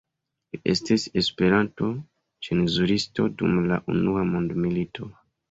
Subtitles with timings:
[0.53, 5.09] Li estis Esperanto-cenzuristo dum la unua mondmilito.